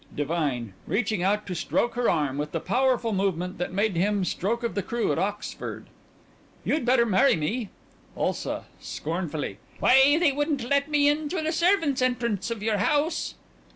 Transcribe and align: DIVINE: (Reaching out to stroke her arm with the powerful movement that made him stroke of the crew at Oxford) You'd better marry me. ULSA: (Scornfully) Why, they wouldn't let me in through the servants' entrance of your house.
DIVINE: 0.15 0.73
(Reaching 0.87 1.21
out 1.21 1.45
to 1.45 1.53
stroke 1.53 1.93
her 1.93 2.09
arm 2.09 2.39
with 2.39 2.53
the 2.53 2.59
powerful 2.59 3.13
movement 3.13 3.59
that 3.59 3.71
made 3.71 3.95
him 3.95 4.25
stroke 4.25 4.63
of 4.63 4.73
the 4.73 4.81
crew 4.81 5.11
at 5.11 5.19
Oxford) 5.19 5.85
You'd 6.63 6.85
better 6.87 7.05
marry 7.05 7.35
me. 7.35 7.69
ULSA: 8.17 8.63
(Scornfully) 8.79 9.59
Why, 9.79 10.17
they 10.17 10.31
wouldn't 10.31 10.67
let 10.67 10.89
me 10.89 11.07
in 11.07 11.29
through 11.29 11.43
the 11.43 11.51
servants' 11.51 12.01
entrance 12.01 12.49
of 12.49 12.63
your 12.63 12.77
house. 12.77 13.35